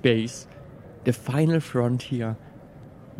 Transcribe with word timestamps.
Space, 0.00 0.48
The 1.04 1.12
Final 1.12 1.60
Frontier. 1.60 2.36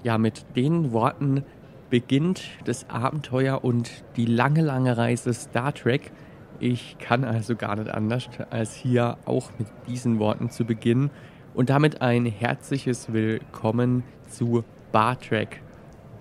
Ja, 0.03 0.17
mit 0.17 0.47
den 0.57 0.93
Worten 0.93 1.45
beginnt 1.91 2.41
das 2.65 2.89
Abenteuer 2.89 3.63
und 3.63 4.03
die 4.17 4.25
lange, 4.25 4.63
lange 4.63 4.97
Reise 4.97 5.35
Star 5.35 5.75
Trek. 5.75 6.11
Ich 6.59 6.97
kann 6.99 7.25
also 7.25 7.55
gar 7.55 7.77
nicht 7.77 7.91
anders, 7.91 8.31
als 8.49 8.75
hier 8.75 9.19
auch 9.27 9.51
mit 9.59 9.69
diesen 9.89 10.19
Worten 10.19 10.49
zu 10.49 10.65
beginnen 10.65 11.11
und 11.53 11.69
damit 11.69 12.01
ein 12.01 12.25
herzliches 12.25 13.13
Willkommen 13.13 14.03
zu 14.31 14.65
Bar 14.91 15.21
Trek, 15.21 15.61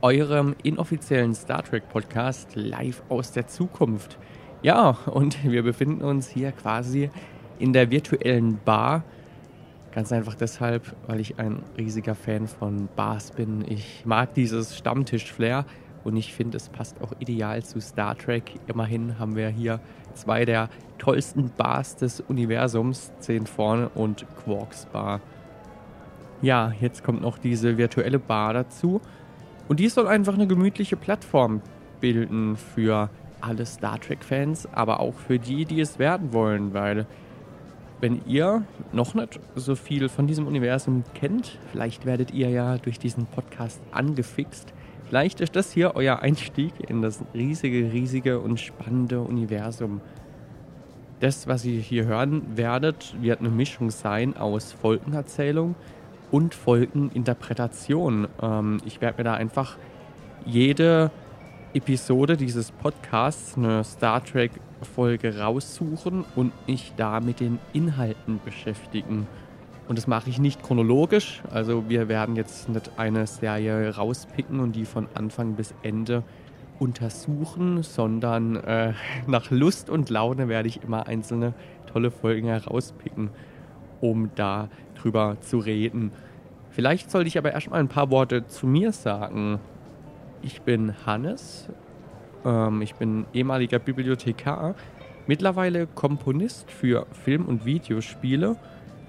eurem 0.01 0.55
inoffiziellen 0.63 1.35
Star 1.35 1.63
Trek 1.63 1.87
Podcast 1.87 2.57
live 2.57 3.01
aus 3.07 3.31
der 3.31 3.47
Zukunft. 3.47 4.17
Ja, 4.61 4.89
und 5.05 5.41
wir 5.49 5.63
befinden 5.63 6.01
uns 6.01 6.27
hier 6.27 6.51
quasi 6.51 7.09
in 7.59 7.71
der 7.71 7.91
virtuellen 7.91 8.59
Bar. 8.65 9.05
Ganz 9.93 10.11
einfach 10.11 10.35
deshalb, 10.35 10.95
weil 11.07 11.19
ich 11.19 11.39
ein 11.39 11.63
riesiger 11.77 12.13
Fan 12.13 12.47
von 12.47 12.87
Bars 12.95 13.31
bin. 13.31 13.65
Ich 13.67 14.03
mag 14.05 14.33
dieses 14.35 14.77
Stammtisch-Flair 14.77 15.65
und 16.03 16.15
ich 16.15 16.33
finde, 16.33 16.57
es 16.57 16.69
passt 16.69 17.01
auch 17.01 17.13
ideal 17.19 17.63
zu 17.63 17.81
Star 17.81 18.15
Trek. 18.15 18.53
Immerhin 18.67 19.17
haben 19.17 19.35
wir 19.35 19.49
hier 19.49 19.79
zwei 20.13 20.45
der 20.45 20.69
tollsten 20.99 21.49
Bars 21.57 21.95
des 21.95 22.21
Universums, 22.21 23.11
10 23.19 23.47
vorne 23.47 23.89
und 23.89 24.25
Quarks 24.43 24.85
Bar. 24.85 25.21
Ja, 26.41 26.71
jetzt 26.79 27.03
kommt 27.03 27.21
noch 27.21 27.37
diese 27.37 27.77
virtuelle 27.77 28.19
Bar 28.19 28.53
dazu. 28.53 29.01
Und 29.67 29.79
die 29.79 29.89
soll 29.89 30.07
einfach 30.07 30.35
eine 30.35 30.47
gemütliche 30.47 30.97
Plattform 30.97 31.61
bilden 31.99 32.55
für 32.55 33.09
alle 33.41 33.65
Star 33.65 33.99
Trek-Fans, 33.99 34.67
aber 34.71 34.99
auch 34.99 35.15
für 35.15 35.39
die, 35.39 35.65
die 35.65 35.81
es 35.81 35.99
werden 35.99 36.33
wollen, 36.33 36.73
weil 36.73 37.05
wenn 38.01 38.21
ihr 38.25 38.63
noch 38.93 39.13
nicht 39.13 39.39
so 39.55 39.75
viel 39.75 40.09
von 40.09 40.27
diesem 40.27 40.47
Universum 40.47 41.03
kennt, 41.13 41.57
vielleicht 41.71 42.05
werdet 42.05 42.31
ihr 42.31 42.49
ja 42.49 42.77
durch 42.77 42.99
diesen 42.99 43.25
Podcast 43.25 43.81
angefixt. 43.91 44.73
Vielleicht 45.07 45.41
ist 45.41 45.55
das 45.55 45.71
hier 45.71 45.95
euer 45.95 46.19
Einstieg 46.19 46.73
in 46.87 47.01
das 47.01 47.23
riesige, 47.33 47.91
riesige 47.91 48.39
und 48.39 48.59
spannende 48.59 49.21
Universum. 49.21 50.01
Das, 51.19 51.47
was 51.47 51.65
ihr 51.65 51.81
hier 51.81 52.05
hören 52.05 52.43
werdet, 52.55 53.15
wird 53.19 53.39
eine 53.39 53.49
Mischung 53.49 53.89
sein 53.89 54.37
aus 54.37 54.71
Folgenerzählung 54.71 55.75
und 56.31 56.55
Folgeninterpretation. 56.55 58.27
Ähm, 58.41 58.77
ich 58.85 59.01
werde 59.01 59.17
mir 59.17 59.23
da 59.25 59.33
einfach 59.33 59.77
jede 60.45 61.11
Episode 61.73 62.37
dieses 62.37 62.71
Podcasts 62.71 63.57
eine 63.57 63.83
Star 63.83 64.23
Trek 64.23 64.51
Folge 64.85 65.39
raussuchen 65.39 66.25
und 66.35 66.51
mich 66.67 66.93
da 66.97 67.19
mit 67.19 67.39
den 67.39 67.59
Inhalten 67.73 68.39
beschäftigen. 68.43 69.27
Und 69.87 69.97
das 69.97 70.05
mache 70.05 70.29
ich 70.29 70.39
nicht 70.39 70.61
chronologisch. 70.61 71.41
Also 71.51 71.89
wir 71.89 72.07
werden 72.07 72.35
jetzt 72.35 72.69
nicht 72.69 72.91
eine 72.97 73.25
Serie 73.25 73.95
rauspicken 73.95 74.59
und 74.59 74.75
die 74.75 74.85
von 74.85 75.07
Anfang 75.15 75.55
bis 75.55 75.73
Ende 75.81 76.23
untersuchen, 76.79 77.83
sondern 77.83 78.55
äh, 78.55 78.93
nach 79.27 79.49
Lust 79.51 79.89
und 79.89 80.09
Laune 80.09 80.47
werde 80.47 80.67
ich 80.67 80.83
immer 80.83 81.07
einzelne 81.07 81.53
tolle 81.91 82.11
Folgen 82.11 82.47
herauspicken, 82.47 83.29
um 83.99 84.29
da 84.35 84.69
drüber 84.95 85.37
zu 85.41 85.57
reden. 85.57 86.11
Vielleicht 86.69 87.09
sollte 87.09 87.27
ich 87.27 87.37
aber 87.37 87.51
erstmal 87.51 87.79
ein 87.79 87.87
paar 87.87 88.11
Worte 88.11 88.45
zu 88.47 88.67
mir 88.67 88.91
sagen. 88.91 89.59
Ich 90.41 90.61
bin 90.61 90.93
Hannes, 91.05 91.67
ähm, 92.45 92.81
ich 92.81 92.95
bin 92.95 93.25
ehemaliger 93.33 93.79
Bibliothekar, 93.79 94.75
mittlerweile 95.27 95.87
Komponist 95.87 96.71
für 96.71 97.05
Film- 97.23 97.45
und 97.45 97.65
Videospiele, 97.65 98.55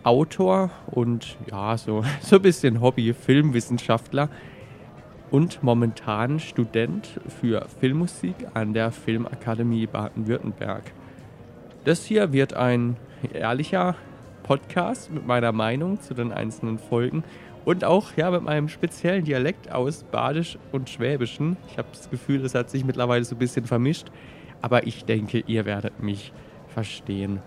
Autor 0.03 0.71
und 0.87 1.37
ja, 1.51 1.77
so, 1.77 2.05
so 2.21 2.37
ein 2.37 2.43
bisschen 2.43 2.81
Hobby-Filmwissenschaftler 2.81 4.29
und 5.31 5.63
momentan 5.63 6.41
Student 6.41 7.21
für 7.41 7.67
Filmmusik 7.81 8.35
an 8.55 8.75
der 8.75 8.91
Filmakademie 8.91 9.87
Baden-Württemberg. 9.87 10.83
Das 11.85 12.05
hier 12.05 12.33
wird 12.33 12.55
ein 12.55 12.97
ehrlicher 13.33 13.95
Podcast 14.43 15.11
mit 15.13 15.27
meiner 15.27 15.53
Meinung 15.53 16.01
zu 16.01 16.15
den 16.15 16.33
einzelnen 16.33 16.79
Folgen 16.79 17.23
und 17.71 17.85
auch 17.85 18.17
ja 18.17 18.33
mit 18.33 18.43
meinem 18.43 18.69
speziellen 18.69 19.25
Dialekt 19.25 19.71
aus 19.71 20.03
Badisch 20.03 20.59
und 20.73 20.91
Schwäbischen. 20.91 21.57
Ich 21.69 21.79
habe 21.79 21.87
das 21.93 22.11
Gefühl, 22.11 22.45
es 22.45 22.57
hat 22.57 22.69
sich 22.69 22.85
mittlerweile 22.85 23.23
so 23.23 23.37
ein 23.37 23.39
bisschen 23.39 23.65
vermischt, 23.65 24.09
aber 24.61 24.89
ich 24.89 25.05
denke, 25.05 25.45
ihr 25.47 25.65
werdet 25.67 26.03
mich 26.03 26.33
verstehen. 26.67 27.39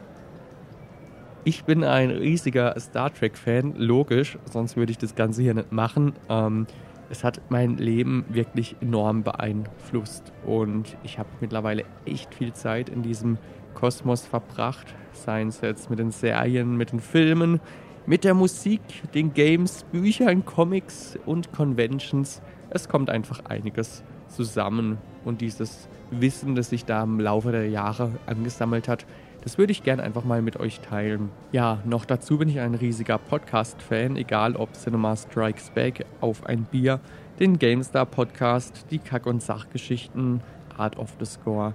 Ich 1.43 1.65
bin 1.65 1.83
ein 1.83 2.09
riesiger 2.09 2.79
Star 2.79 3.13
Trek-Fan, 3.13 3.73
logisch, 3.75 4.37
sonst 4.49 4.77
würde 4.77 4.93
ich 4.93 4.97
das 4.97 5.13
Ganze 5.13 5.41
hier 5.41 5.55
nicht 5.55 5.73
machen. 5.73 6.13
Ähm, 6.29 6.67
es 7.09 7.25
hat 7.25 7.41
mein 7.49 7.75
Leben 7.75 8.23
wirklich 8.29 8.77
enorm 8.79 9.23
beeinflusst 9.23 10.31
und 10.45 10.95
ich 11.03 11.19
habe 11.19 11.27
mittlerweile 11.41 11.83
echt 12.05 12.33
viel 12.33 12.53
Zeit 12.53 12.87
in 12.87 13.03
diesem 13.03 13.37
Kosmos 13.73 14.25
verbracht, 14.25 14.95
seien 15.11 15.49
es 15.49 15.59
jetzt 15.59 15.89
mit 15.89 15.99
den 15.99 16.11
Serien, 16.11 16.77
mit 16.77 16.93
den 16.93 17.01
Filmen, 17.01 17.59
mit 18.05 18.23
der 18.23 18.33
Musik, 18.33 18.81
den 19.13 19.33
Games, 19.33 19.85
Büchern, 19.91 20.45
Comics 20.45 21.17
und 21.25 21.51
Conventions. 21.53 22.41
Es 22.69 22.89
kommt 22.89 23.09
einfach 23.09 23.45
einiges 23.45 24.03
zusammen 24.27 24.97
und 25.25 25.41
dieses 25.41 25.87
Wissen, 26.11 26.55
das 26.55 26.69
sich 26.69 26.85
da 26.85 27.03
im 27.03 27.19
Laufe 27.19 27.51
der 27.51 27.69
Jahre 27.69 28.11
angesammelt 28.25 28.87
hat, 28.87 29.05
das 29.43 29.57
würde 29.57 29.71
ich 29.71 29.83
gerne 29.83 30.03
einfach 30.03 30.23
mal 30.23 30.41
mit 30.41 30.57
euch 30.57 30.79
teilen. 30.79 31.29
Ja, 31.51 31.79
noch 31.85 32.05
dazu 32.05 32.37
bin 32.37 32.47
ich 32.47 32.59
ein 32.59 32.75
riesiger 32.75 33.17
Podcast-Fan, 33.17 34.15
egal 34.15 34.55
ob 34.55 34.73
Cinema 34.73 35.15
Strikes 35.15 35.69
Back, 35.71 36.05
Auf 36.21 36.45
ein 36.45 36.63
Bier, 36.63 37.01
den 37.39 37.59
GameStar 37.59 38.05
Podcast, 38.05 38.85
die 38.89 38.99
Kack- 38.99 39.25
und 39.25 39.41
Sachgeschichten, 39.41 40.41
Art 40.77 40.97
of 40.97 41.13
the 41.19 41.25
Score. 41.25 41.73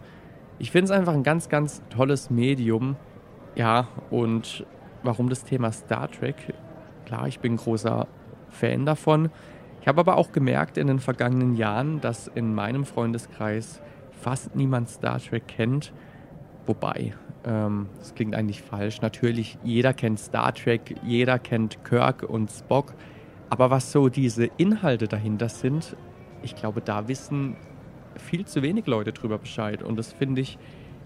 Ich 0.58 0.70
finde 0.70 0.86
es 0.86 0.90
einfach 0.90 1.12
ein 1.12 1.22
ganz, 1.22 1.48
ganz 1.48 1.82
tolles 1.90 2.30
Medium. 2.30 2.96
Ja, 3.54 3.88
und 4.10 4.64
warum 5.02 5.28
das 5.28 5.44
Thema 5.44 5.72
Star 5.72 6.10
Trek. 6.10 6.54
Klar, 7.06 7.28
ich 7.28 7.40
bin 7.40 7.56
großer 7.56 8.06
Fan 8.50 8.86
davon. 8.86 9.30
Ich 9.80 9.88
habe 9.88 10.00
aber 10.00 10.16
auch 10.16 10.32
gemerkt 10.32 10.76
in 10.76 10.86
den 10.86 10.98
vergangenen 10.98 11.56
Jahren, 11.56 12.00
dass 12.00 12.28
in 12.28 12.54
meinem 12.54 12.84
Freundeskreis 12.84 13.80
fast 14.20 14.54
niemand 14.54 14.88
Star 14.88 15.18
Trek 15.20 15.46
kennt. 15.48 15.92
Wobei, 16.66 17.14
ähm, 17.44 17.88
das 17.98 18.14
klingt 18.14 18.34
eigentlich 18.34 18.62
falsch. 18.62 19.00
Natürlich, 19.00 19.58
jeder 19.62 19.94
kennt 19.94 20.18
Star 20.18 20.52
Trek, 20.52 20.96
jeder 21.02 21.38
kennt 21.38 21.84
Kirk 21.84 22.22
und 22.22 22.50
Spock. 22.50 22.94
Aber 23.50 23.70
was 23.70 23.92
so 23.92 24.08
diese 24.08 24.46
Inhalte 24.56 25.08
dahinter 25.08 25.48
sind, 25.48 25.96
ich 26.42 26.54
glaube, 26.54 26.80
da 26.80 27.08
wissen 27.08 27.56
viel 28.16 28.44
zu 28.44 28.62
wenig 28.62 28.86
Leute 28.86 29.12
drüber 29.12 29.38
Bescheid. 29.38 29.82
Und 29.82 29.96
das 29.96 30.12
finde 30.12 30.42
ich 30.42 30.58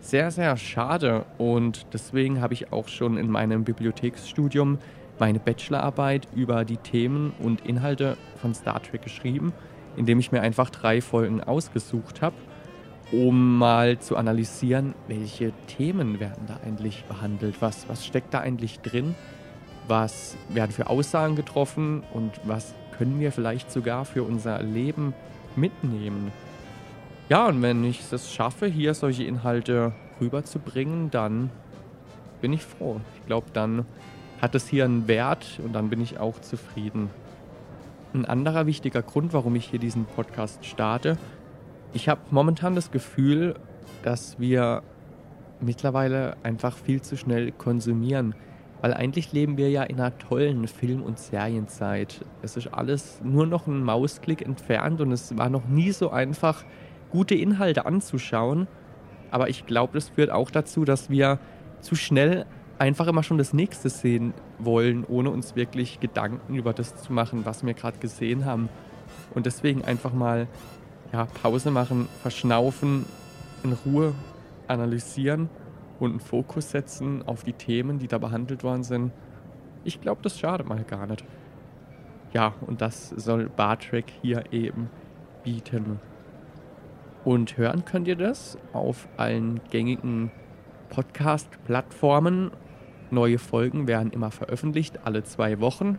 sehr, 0.02 0.30
sehr 0.30 0.56
schade. 0.58 1.24
Und 1.38 1.86
deswegen 1.94 2.42
habe 2.42 2.52
ich 2.52 2.72
auch 2.72 2.88
schon 2.88 3.16
in 3.16 3.30
meinem 3.30 3.64
Bibliotheksstudium 3.64 4.78
meine 5.18 5.38
Bachelorarbeit 5.38 6.26
über 6.34 6.64
die 6.64 6.76
Themen 6.76 7.32
und 7.38 7.64
Inhalte 7.64 8.16
von 8.36 8.54
Star 8.54 8.82
Trek 8.82 9.02
geschrieben, 9.02 9.52
indem 9.96 10.18
ich 10.18 10.32
mir 10.32 10.42
einfach 10.42 10.68
drei 10.68 11.00
Folgen 11.00 11.42
ausgesucht 11.42 12.20
habe, 12.20 12.34
um 13.12 13.58
mal 13.58 13.98
zu 14.00 14.16
analysieren, 14.16 14.94
welche 15.06 15.52
Themen 15.68 16.18
werden 16.18 16.46
da 16.48 16.58
eigentlich 16.66 17.04
behandelt, 17.04 17.56
was, 17.60 17.88
was 17.88 18.04
steckt 18.04 18.34
da 18.34 18.40
eigentlich 18.40 18.80
drin, 18.80 19.14
was 19.86 20.36
werden 20.48 20.72
für 20.72 20.88
Aussagen 20.88 21.36
getroffen 21.36 22.02
und 22.12 22.32
was 22.44 22.74
können 22.98 23.20
wir 23.20 23.32
vielleicht 23.32 23.70
sogar 23.70 24.04
für 24.04 24.22
unser 24.22 24.62
Leben 24.62 25.14
mitnehmen. 25.56 26.32
Ja, 27.28 27.46
und 27.46 27.62
wenn 27.62 27.84
ich 27.84 28.12
es 28.12 28.32
schaffe, 28.32 28.66
hier 28.66 28.94
solche 28.94 29.24
Inhalte 29.24 29.92
rüberzubringen, 30.20 31.10
dann 31.10 31.50
bin 32.40 32.52
ich 32.52 32.62
froh. 32.62 33.00
Ich 33.16 33.26
glaube, 33.26 33.46
dann 33.52 33.86
hat 34.40 34.54
es 34.54 34.68
hier 34.68 34.84
einen 34.84 35.06
Wert 35.06 35.60
und 35.64 35.72
dann 35.72 35.88
bin 35.88 36.00
ich 36.00 36.18
auch 36.18 36.40
zufrieden. 36.40 37.10
Ein 38.12 38.24
anderer 38.24 38.66
wichtiger 38.66 39.02
Grund, 39.02 39.32
warum 39.32 39.54
ich 39.54 39.66
hier 39.66 39.78
diesen 39.78 40.04
Podcast 40.04 40.66
starte, 40.66 41.16
ich 41.94 42.08
habe 42.08 42.20
momentan 42.30 42.74
das 42.74 42.90
Gefühl, 42.90 43.54
dass 44.02 44.40
wir 44.40 44.82
mittlerweile 45.60 46.36
einfach 46.42 46.76
viel 46.76 47.02
zu 47.02 47.16
schnell 47.16 47.52
konsumieren. 47.52 48.34
Weil 48.80 48.94
eigentlich 48.94 49.32
leben 49.32 49.56
wir 49.56 49.70
ja 49.70 49.84
in 49.84 50.00
einer 50.00 50.18
tollen 50.18 50.66
Film- 50.66 51.02
und 51.02 51.18
Serienzeit. 51.18 52.24
Es 52.42 52.56
ist 52.56 52.74
alles 52.74 53.20
nur 53.22 53.46
noch 53.46 53.68
ein 53.68 53.84
Mausklick 53.84 54.42
entfernt 54.42 55.00
und 55.00 55.12
es 55.12 55.36
war 55.38 55.50
noch 55.50 55.66
nie 55.66 55.92
so 55.92 56.10
einfach, 56.10 56.64
gute 57.12 57.34
Inhalte 57.34 57.86
anzuschauen. 57.86 58.66
Aber 59.30 59.48
ich 59.48 59.66
glaube, 59.66 59.92
das 59.94 60.08
führt 60.08 60.30
auch 60.30 60.50
dazu, 60.50 60.84
dass 60.84 61.10
wir 61.10 61.38
zu 61.80 61.94
schnell 61.94 62.46
einfach 62.78 63.06
immer 63.06 63.22
schon 63.22 63.38
das 63.38 63.52
Nächste 63.52 63.90
sehen 63.90 64.34
wollen, 64.58 65.04
ohne 65.04 65.30
uns 65.30 65.54
wirklich 65.54 66.00
Gedanken 66.00 66.56
über 66.56 66.72
das 66.72 66.96
zu 66.96 67.12
machen, 67.12 67.44
was 67.44 67.64
wir 67.64 67.74
gerade 67.74 67.98
gesehen 67.98 68.44
haben. 68.44 68.68
Und 69.34 69.46
deswegen 69.46 69.84
einfach 69.84 70.12
mal 70.12 70.48
ja, 71.12 71.26
Pause 71.42 71.70
machen, 71.70 72.08
verschnaufen, 72.22 73.04
in 73.62 73.74
Ruhe 73.86 74.14
analysieren 74.66 75.48
und 76.00 76.10
einen 76.10 76.20
Fokus 76.20 76.70
setzen 76.70 77.22
auf 77.26 77.44
die 77.44 77.52
Themen, 77.52 77.98
die 77.98 78.08
da 78.08 78.18
behandelt 78.18 78.64
worden 78.64 78.82
sind. 78.82 79.12
Ich 79.84 80.00
glaube, 80.00 80.22
das 80.22 80.38
schadet 80.38 80.66
mal 80.66 80.82
gar 80.84 81.06
nicht. 81.06 81.24
Ja, 82.32 82.54
und 82.66 82.80
das 82.80 83.10
soll 83.10 83.48
Bartrek 83.48 84.06
hier 84.22 84.44
eben 84.52 84.88
bieten. 85.44 86.00
Und 87.24 87.56
hören 87.56 87.84
könnt 87.84 88.08
ihr 88.08 88.16
das 88.16 88.58
auf 88.72 89.08
allen 89.16 89.60
gängigen 89.70 90.30
Podcast-Plattformen. 90.90 92.50
Neue 93.10 93.38
Folgen 93.38 93.86
werden 93.86 94.10
immer 94.10 94.30
veröffentlicht, 94.30 95.00
alle 95.04 95.22
zwei 95.22 95.60
Wochen. 95.60 95.98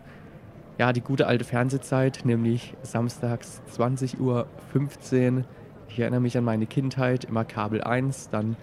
Ja, 0.77 0.91
die 0.91 1.01
gute 1.01 1.27
alte 1.27 1.45
Fernsehzeit, 1.45 2.21
nämlich 2.25 2.73
samstags 2.81 3.61
20.15 3.77 4.19
Uhr. 4.19 5.45
Ich 5.87 5.99
erinnere 5.99 6.21
mich 6.21 6.37
an 6.37 6.43
meine 6.43 6.65
Kindheit, 6.65 7.25
immer 7.25 7.45
Kabel 7.45 7.81
1. 7.81 8.29
Dann 8.29 8.57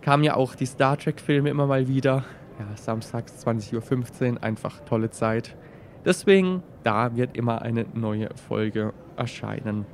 kamen 0.00 0.24
ja 0.24 0.34
auch 0.36 0.54
die 0.54 0.66
Star 0.66 0.96
Trek-Filme 0.96 1.50
immer 1.50 1.66
mal 1.66 1.88
wieder. 1.88 2.24
Ja, 2.58 2.76
samstags 2.76 3.44
20.15 3.44 4.34
Uhr, 4.34 4.42
einfach 4.42 4.80
tolle 4.80 5.10
Zeit. 5.10 5.56
Deswegen, 6.04 6.62
da 6.84 7.16
wird 7.16 7.36
immer 7.36 7.62
eine 7.62 7.86
neue 7.94 8.28
Folge 8.48 8.92
erscheinen. 9.16 9.86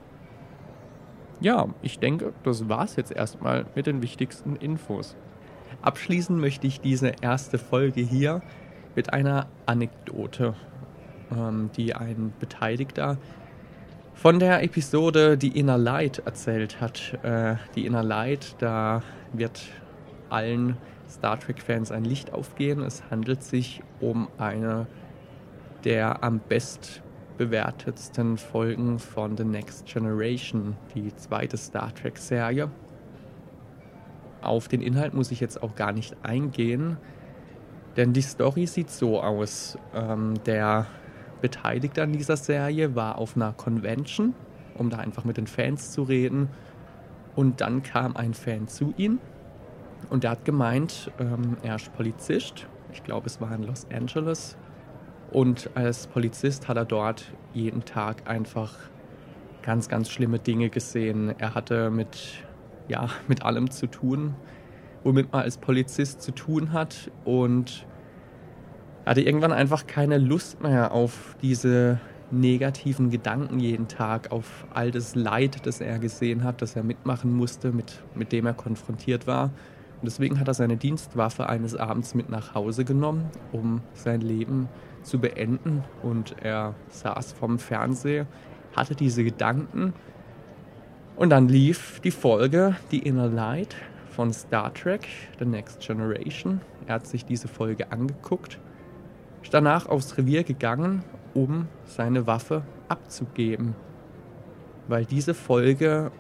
Ja, 1.40 1.69
ich 1.82 1.99
denke, 2.00 2.32
das 2.43 2.69
war's 2.69 2.96
jetzt 2.96 3.12
erstmal 3.12 3.67
mit 3.75 3.87
den 3.87 4.02
wichtigsten 4.02 4.56
Infos. 4.56 5.17
Abschließen 5.82 6.38
möchte 6.38 6.67
ich 6.67 6.81
diese 6.81 7.12
erste 7.20 7.58
Folge 7.58 8.00
hier 8.00 8.43
mit 8.96 9.12
einer 9.12 9.46
Anekdote, 9.64 10.55
ähm, 11.31 11.70
die 11.76 11.94
ein 11.94 12.32
Beteiligter 12.40 13.19
von 14.14 14.40
der 14.40 14.64
Episode 14.64 15.38
Die 15.38 15.56
Inner 15.56 15.79
Light 15.79 16.23
erzählt 16.25 16.81
hat. 16.81 17.17
Äh, 17.23 17.55
die 17.76 17.87
Inner 17.87 18.02
Light, 18.02 18.56
da 18.58 19.02
wird 19.32 19.62
allen 20.31 20.76
Star 21.08 21.38
Trek-Fans 21.38 21.93
ein 21.93 22.05
Licht 22.05 22.32
aufgehen. 22.32 22.82
Es 22.82 23.05
handelt 23.11 23.44
sich 23.44 23.81
um 24.00 24.26
eine 24.38 24.88
der 25.84 26.25
am 26.25 26.41
best 26.41 27.02
bewertetsten 27.38 28.37
Folgen 28.37 28.99
von 28.99 29.37
The 29.37 29.44
Next 29.44 29.87
Generation, 29.87 30.76
die 30.94 31.14
zweite 31.17 31.56
Star 31.56 31.94
Trek-Serie. 31.94 32.70
Auf 34.43 34.69
den 34.69 34.82
Inhalt 34.82 35.14
muss 35.14 35.31
ich 35.31 35.40
jetzt 35.40 35.62
auch 35.62 35.75
gar 35.75 35.93
nicht 35.93 36.17
eingehen, 36.23 36.99
denn 37.96 38.12
die 38.12 38.23
Story 38.23 38.67
sieht 38.67 38.90
so 38.90 39.23
aus. 39.23 39.79
Ähm, 39.94 40.35
der 40.44 40.87
Beteiligte 41.40 42.02
an 42.02 42.12
dieser 42.12 42.37
Serie 42.37 42.94
war 42.94 43.19
auf 43.19 43.37
einer 43.37 43.52
Convention, 43.52 44.34
um 44.75 44.91
da 44.91 44.99
einfach 44.99 45.25
mit 45.25 45.37
den 45.37 45.46
Fans 45.46 45.93
zu 45.93 46.02
reden. 46.02 46.49
Und 47.37 47.61
dann 47.61 47.82
kam 47.82 48.17
ein 48.17 48.34
Fan 48.34 48.67
zu 48.67 48.93
ihm 48.96 49.20
und 50.11 50.25
der 50.25 50.32
hat 50.32 50.44
gemeint, 50.44 51.12
ähm, 51.20 51.56
er 51.62 51.76
ist 51.76 51.93
Polizist. 51.94 52.67
Ich 52.93 53.05
glaube, 53.05 53.26
es 53.26 53.41
war 53.41 53.55
in 53.55 53.62
Los 53.62 53.87
Angeles 53.93 54.56
und 55.30 55.70
als 55.75 56.06
Polizist 56.06 56.69
hat 56.69 56.76
er 56.76 56.84
dort 56.84 57.32
jeden 57.52 57.84
Tag 57.84 58.28
einfach 58.28 58.75
ganz, 59.62 59.88
ganz 59.88 60.10
schlimme 60.10 60.38
Dinge 60.38 60.70
gesehen. 60.70 61.34
Er 61.38 61.54
hatte 61.54 61.90
mit, 61.90 62.44
ja, 62.88 63.08
mit 63.28 63.42
allem 63.42 63.70
zu 63.70 63.86
tun, 63.86 64.34
womit 65.04 65.30
man 65.32 65.42
als 65.42 65.58
Polizist 65.58 66.22
zu 66.22 66.32
tun 66.32 66.72
hat. 66.72 67.10
Und 67.25 67.86
er 69.04 69.10
hatte 69.10 69.20
irgendwann 69.20 69.52
einfach 69.52 69.86
keine 69.86 70.16
Lust 70.19 70.62
mehr 70.62 70.92
auf 70.92 71.36
diese 71.42 72.00
negativen 72.31 73.10
Gedanken 73.10 73.58
jeden 73.58 73.88
Tag, 73.88 74.32
auf 74.32 74.66
all 74.72 74.90
das 74.90 75.14
Leid, 75.14 75.66
das 75.66 75.81
er 75.81 75.98
gesehen 75.98 76.44
hat, 76.44 76.62
das 76.62 76.76
er 76.76 76.82
mitmachen 76.82 77.34
musste, 77.34 77.72
mit, 77.72 78.02
mit 78.14 78.32
dem 78.32 78.46
er 78.46 78.54
konfrontiert 78.54 79.26
war. 79.26 79.50
Und 80.00 80.06
deswegen 80.06 80.38
hat 80.38 80.46
er 80.46 80.54
seine 80.54 80.76
Dienstwaffe 80.76 81.48
eines 81.48 81.74
Abends 81.74 82.14
mit 82.14 82.28
nach 82.28 82.54
Hause 82.54 82.84
genommen, 82.84 83.30
um 83.50 83.80
sein 83.94 84.20
Leben 84.20 84.68
zu 85.02 85.18
beenden. 85.18 85.82
Und 86.02 86.36
er 86.40 86.74
saß 86.90 87.32
vorm 87.32 87.58
Fernseher, 87.58 88.26
hatte 88.76 88.94
diese 88.94 89.24
Gedanken. 89.24 89.92
Und 91.16 91.30
dann 91.30 91.48
lief 91.48 92.00
die 92.00 92.12
Folge 92.12 92.76
The 92.90 92.98
Inner 92.98 93.26
Light 93.26 93.74
von 94.10 94.32
Star 94.32 94.72
Trek, 94.72 95.08
The 95.40 95.44
Next 95.44 95.80
Generation. 95.80 96.60
Er 96.86 96.94
hat 96.94 97.06
sich 97.08 97.24
diese 97.24 97.48
Folge 97.48 97.90
angeguckt, 97.90 98.60
ist 99.42 99.52
danach 99.52 99.86
aufs 99.86 100.16
Revier 100.16 100.44
gegangen, 100.44 101.02
um 101.34 101.66
seine 101.84 102.28
Waffe 102.28 102.62
abzugeben. 102.88 103.74
Weil 104.86 105.04
diese 105.04 105.34
Folge 105.34 106.12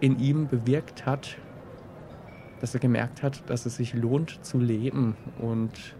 in 0.00 0.18
ihm 0.18 0.48
bewirkt 0.48 1.06
hat, 1.06 1.38
dass 2.64 2.72
er 2.72 2.80
gemerkt 2.80 3.22
hat, 3.22 3.42
dass 3.50 3.66
es 3.66 3.76
sich 3.76 3.92
lohnt 3.92 4.42
zu 4.42 4.58
leben 4.58 5.18
und 5.38 5.94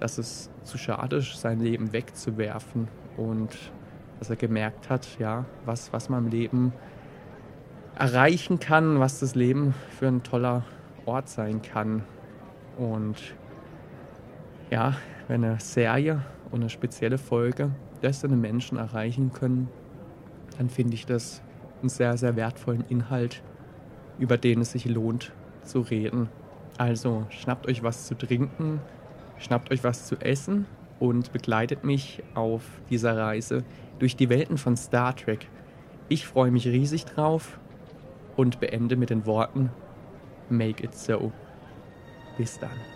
dass 0.00 0.16
es 0.16 0.48
zu 0.62 0.78
schade 0.78 1.16
ist, 1.16 1.38
sein 1.38 1.60
Leben 1.60 1.92
wegzuwerfen 1.92 2.88
und 3.18 3.50
dass 4.18 4.30
er 4.30 4.36
gemerkt 4.36 4.88
hat, 4.88 5.06
ja, 5.18 5.44
was, 5.66 5.92
was 5.92 6.08
man 6.08 6.24
im 6.24 6.30
Leben 6.30 6.72
erreichen 7.98 8.58
kann, 8.60 8.98
was 8.98 9.20
das 9.20 9.34
Leben 9.34 9.74
für 9.90 10.06
ein 10.06 10.22
toller 10.22 10.64
Ort 11.04 11.28
sein 11.28 11.60
kann. 11.60 12.02
Und 12.78 13.34
ja, 14.70 14.96
wenn 15.28 15.44
eine 15.44 15.60
Serie 15.60 16.22
und 16.50 16.62
eine 16.62 16.70
spezielle 16.70 17.18
Folge 17.18 17.72
das 18.00 18.24
einen 18.24 18.40
Menschen 18.40 18.78
erreichen 18.78 19.34
können, 19.34 19.68
dann 20.56 20.70
finde 20.70 20.94
ich 20.94 21.04
das 21.04 21.42
einen 21.82 21.90
sehr, 21.90 22.16
sehr 22.16 22.36
wertvollen 22.36 22.86
Inhalt, 22.88 23.42
über 24.18 24.38
den 24.38 24.62
es 24.62 24.72
sich 24.72 24.86
lohnt 24.86 25.30
zu 25.66 25.80
reden. 25.80 26.28
Also 26.78 27.26
schnappt 27.30 27.66
euch 27.66 27.82
was 27.82 28.06
zu 28.06 28.14
trinken, 28.14 28.80
Schnappt 29.38 29.70
euch 29.70 29.84
was 29.84 30.06
zu 30.06 30.16
essen 30.16 30.66
und 30.98 31.32
begleitet 31.32 31.84
mich 31.84 32.22
auf 32.34 32.62
dieser 32.88 33.16
Reise 33.16 33.64
durch 33.98 34.16
die 34.16 34.28
Welten 34.28 34.58
von 34.58 34.76
Star 34.76 35.14
Trek. 35.14 35.46
Ich 36.08 36.26
freue 36.26 36.50
mich 36.50 36.66
riesig 36.66 37.04
drauf 37.04 37.58
und 38.36 38.60
beende 38.60 38.96
mit 38.96 39.10
den 39.10 39.26
Worten 39.26 39.70
Make 40.48 40.84
it 40.84 40.94
so. 40.94 41.32
Bis 42.38 42.58
dann. 42.58 42.95